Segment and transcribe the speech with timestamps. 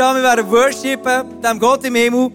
[0.00, 2.30] aufstehen, wir werden worshipen, dem Gott im Himmel,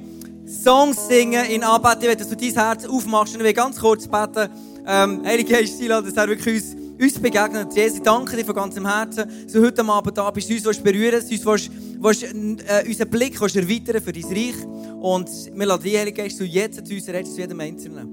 [0.45, 2.15] Songs singen in Anbetung.
[2.17, 4.49] Dass du dein Herz aufmachst und ich will ganz kurz beten.
[4.85, 7.75] Ähm, Heilige Geist, dass er wirklich uns, uns begegnet.
[7.75, 11.13] Jesus, ich danke dir von ganzem Herzen, dass du heute Abend da bist, uns berühren
[11.27, 14.65] willst, uns willst, äh, unseren Blick willst erweitern für dein Reich.
[15.01, 18.07] Und wir lassen dich, Heilige Geist, du jetzt zu uns redest, zu jedem Einzelnen.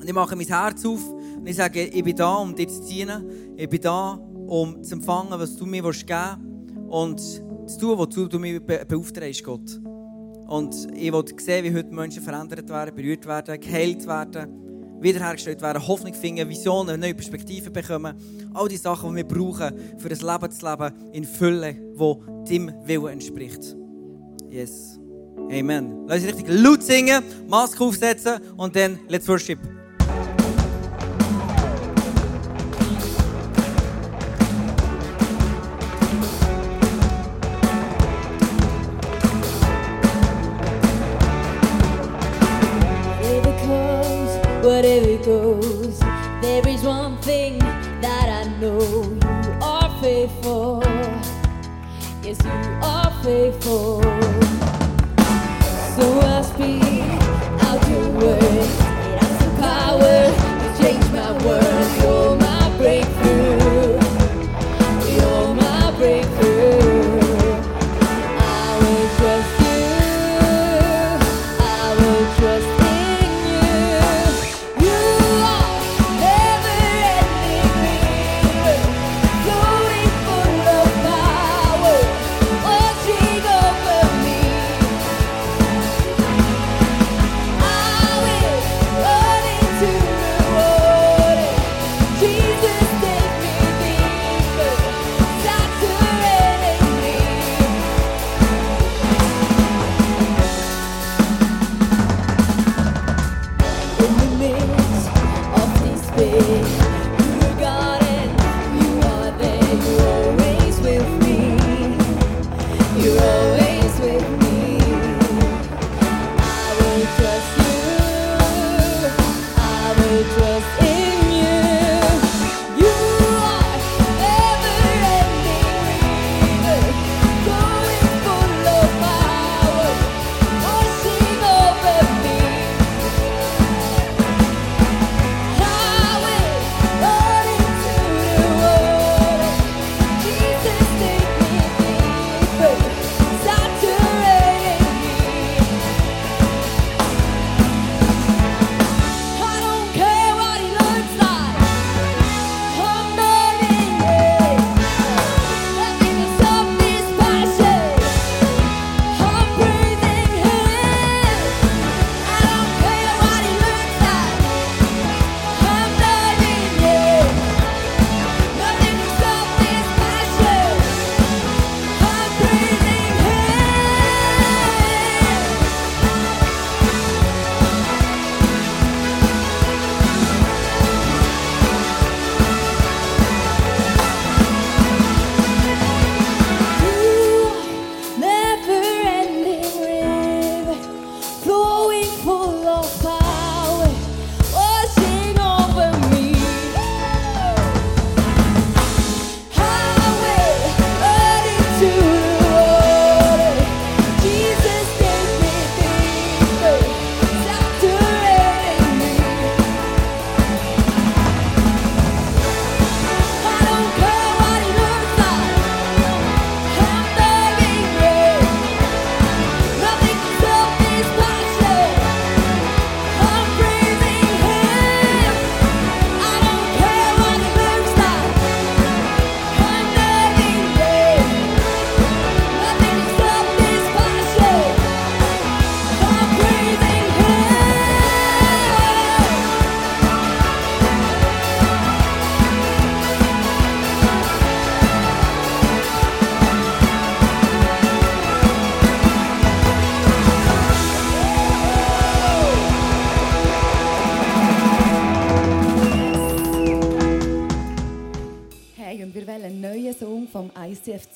[0.00, 1.00] Und ich mache mein Herz auf
[1.36, 3.24] und ich sage, ich bin da, um dir zu dienen.
[3.56, 6.88] Ich bin da, um zu empfangen, was du mir geben willst.
[6.88, 9.80] Und zu tun, wozu du mich beauftragst, Gott.
[10.48, 15.86] Und ich will sehen, wie heute Menschen verändert werden, berührt werden, geheilt werden, wiederhergestellt werden,
[15.86, 18.16] Hoffnung finden, Visionen, neue Perspektive bekommen.
[18.54, 22.72] All die Sachen, die wir brauchen, für das Leben zu leben in Fülle, wo deinem
[22.84, 23.76] Willen entspricht.
[24.50, 24.98] Yes.
[25.50, 26.06] Amen.
[26.06, 29.58] Lass uns richtig laut singen, Maske aufsetzen und dann let's worship.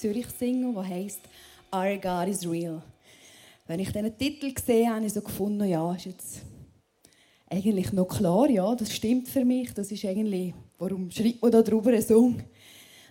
[0.03, 1.21] Zürich singen, der heißt
[1.73, 2.83] Our God is Real.
[3.69, 6.41] Wenn ich diesen Titel gesehen habe, habe ich so gefunden, ja, ist jetzt
[7.49, 9.73] eigentlich noch klar, ja, das stimmt für mich.
[9.75, 12.35] Das ist eigentlich, warum schreibt man da drüber einen Song?
[12.35, 12.43] Und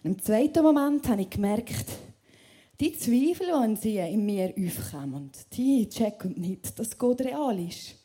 [0.04, 1.86] im zweiten Moment habe ich gemerkt,
[2.82, 7.96] Die Zweifel, wenn sie in mir aufkommen, die checken nicht, dass Gott real ist.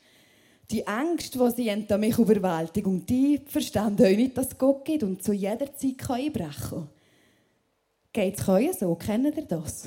[0.71, 4.85] Die Ängste, die sie an mich überwältigen, und die verstehen auch nicht, dass es Gott
[4.85, 6.88] gibt und zu jeder Zeit kann einbrechen kann.
[8.16, 8.94] Geht es so?
[8.94, 9.86] Kennt ihr das?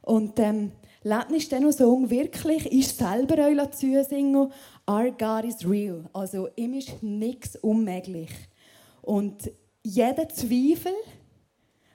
[0.00, 0.72] Und ähm,
[1.34, 4.50] ist dann noch Song wirklich, ist selber euch zusingen,
[4.88, 6.08] Our God is real.
[6.14, 8.30] Also ihm ist nichts unmöglich.
[9.02, 9.50] Und
[9.82, 10.94] jeder Zweifel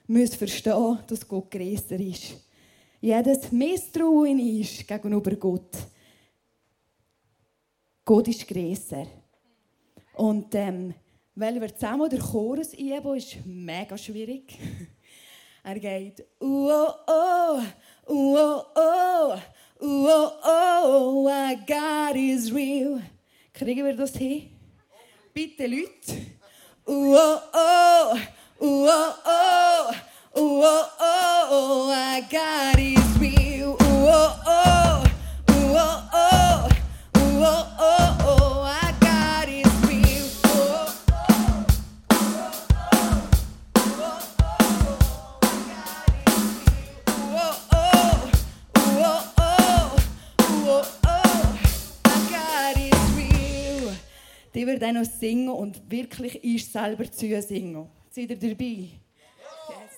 [0.06, 2.36] muss verstehen, dass Gott größer ist.
[3.00, 5.76] Jedes Misstrauen ist gegenüber Gott.
[8.04, 9.08] Gott ist größer.
[10.14, 10.94] Und ähm,
[11.34, 14.58] weil wir zusammen den Chorus üben, ist mega schwierig.
[15.64, 17.62] er geht oh, oh,
[18.06, 19.38] oh, oh,
[19.80, 23.02] oh, oh, our God is real.
[23.52, 24.50] Kriegen wir das hin?
[25.32, 26.26] Bitte, Leute.
[26.86, 28.18] Oh, oh,
[28.60, 29.94] oh, oh, uh,
[30.34, 30.84] oh,
[31.50, 33.76] oh, our God is real.
[33.80, 35.04] Oh, oh,
[35.48, 36.68] oh, oh,
[37.16, 38.13] oh, oh,
[54.84, 57.88] Auch noch singen und wirklich ist selber zu singen.
[58.10, 58.90] Seid ihr dabei?
[59.70, 59.94] Yes.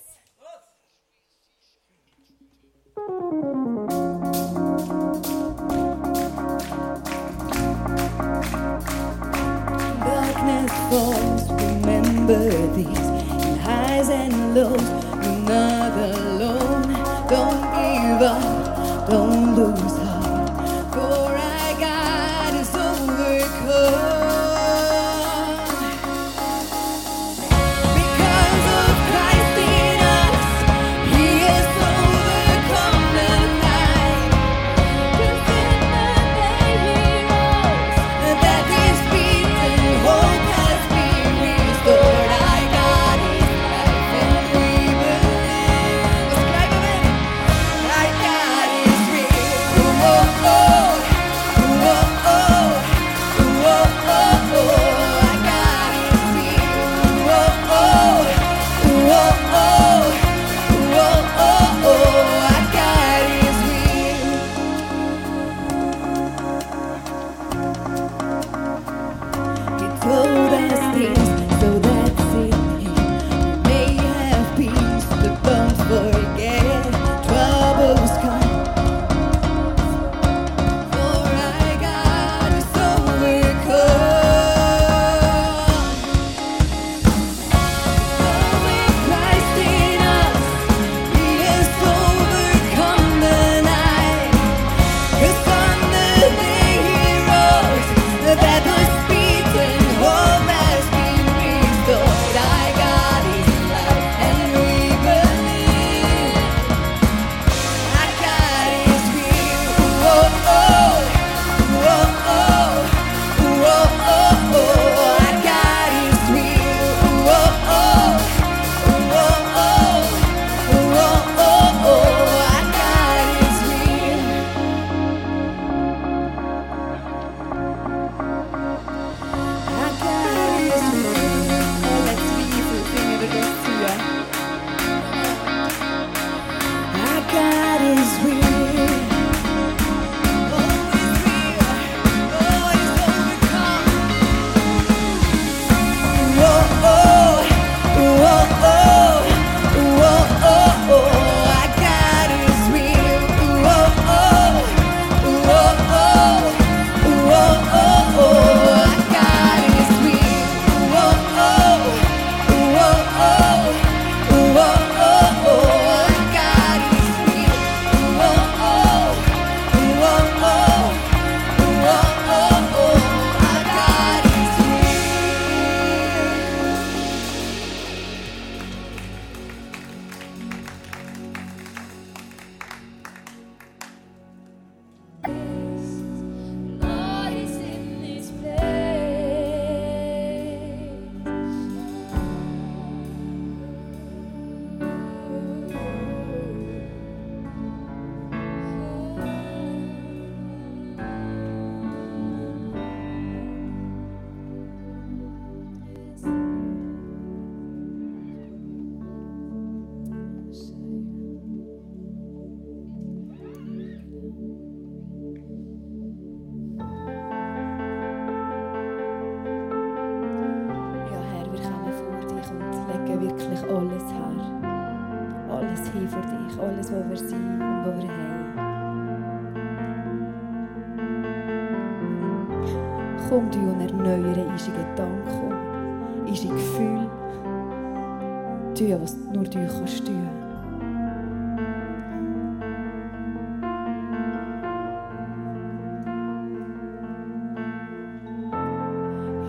[10.04, 13.08] Darkness falls, remember these
[13.42, 14.88] in highs and lows.
[15.20, 16.94] You're not alone.
[17.28, 19.35] Don't give up, don't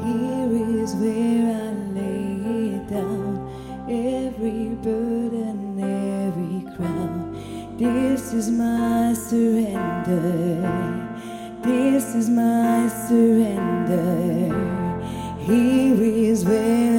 [0.04, 3.50] Here is where I lay it down,
[3.90, 7.76] every burden, every crown.
[7.78, 10.62] This is my surrender.
[11.62, 14.77] This is my surrender.
[15.48, 16.97] Here is where.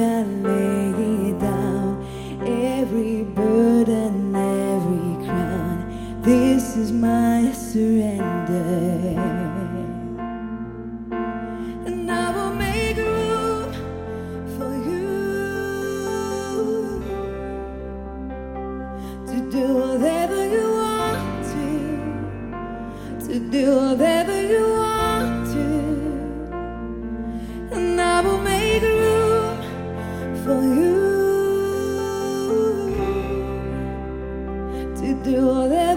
[35.23, 35.88] do this.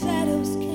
[0.00, 0.69] shadows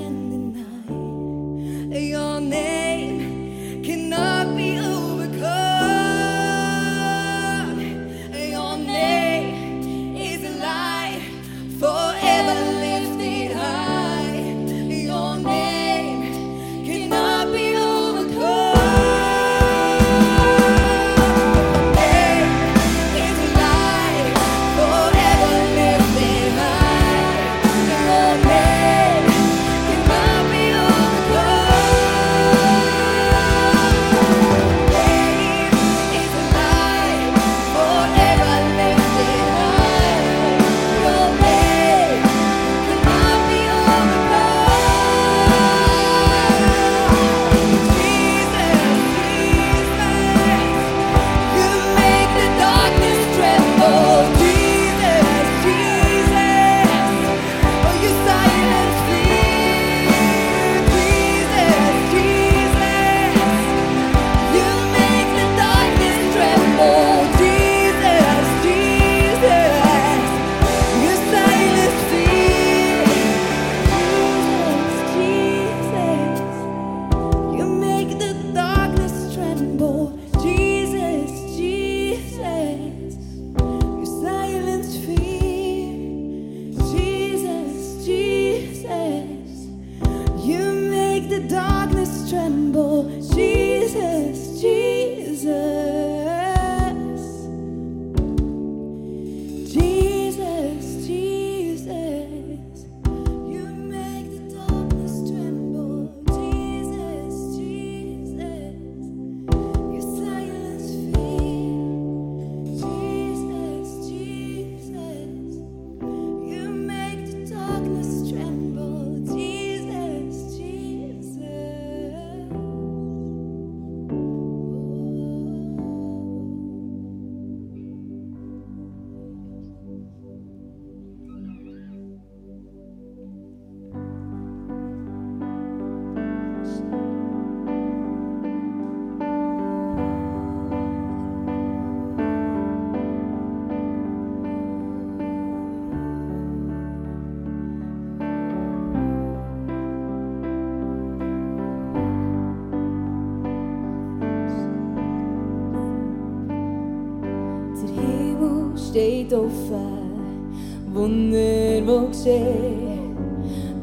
[158.96, 160.50] steht offen,
[160.92, 163.16] Wunder, wo geschehen.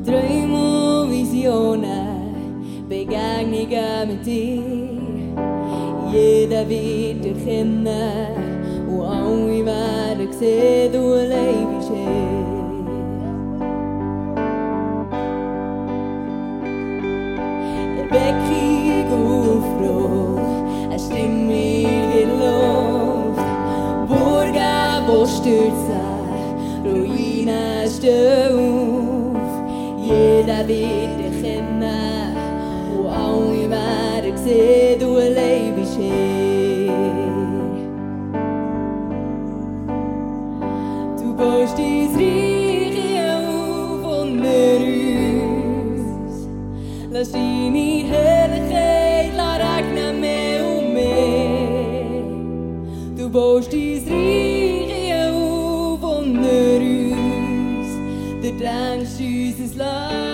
[0.03, 4.63] Träume und Visionen, Begegnungen mit dir.
[6.11, 7.87] Jeder wird erkennen
[8.89, 12.42] und alle werden sehen, du allein hier.
[25.43, 29.35] Wo Ruinen stehen auf.
[30.01, 32.37] Jeder wird erkennen
[32.97, 35.15] und alle werden sehen, du
[35.75, 36.93] bist hier.
[41.17, 42.97] Du baust dein Reich
[43.35, 46.33] auf unter uns.
[47.11, 52.23] Lass deine Herrlichkeit regnen mehr und mehr.
[53.17, 54.62] Du baust dein Reich
[56.53, 57.87] auf unter uns.
[58.41, 60.32] Du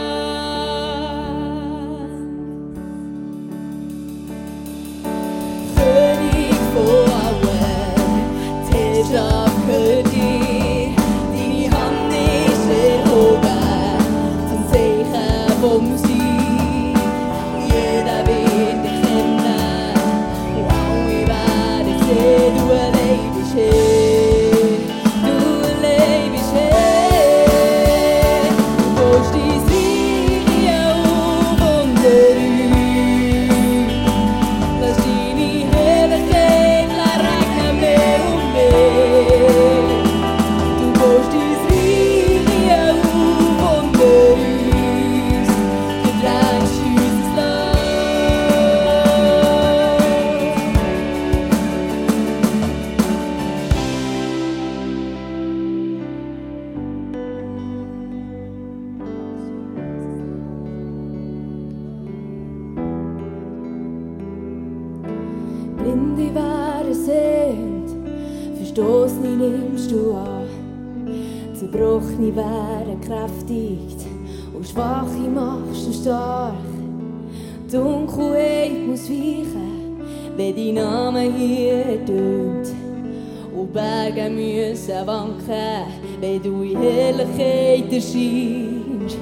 [84.88, 85.86] wanken,
[86.20, 89.18] wenn du in Herrlichkeit erscheinst.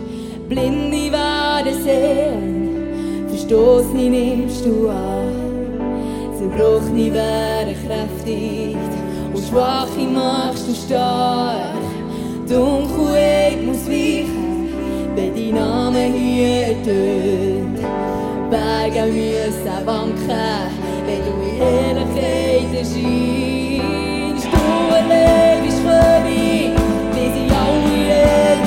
[0.48, 5.48] Blinde werden sehen, Verstoßene nimmst du an.
[6.38, 8.78] Zerbrochene werden kräftigt
[9.34, 11.76] und Schwache machst du stark.
[12.48, 14.70] Dunkelheit muss weichen,
[15.16, 17.80] wenn dein Name hier tönt.
[18.50, 20.72] Berge müssen wanken,
[21.06, 23.57] wenn du in Herrlichkeit erscheinst.